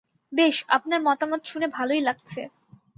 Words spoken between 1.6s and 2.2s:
ভালোই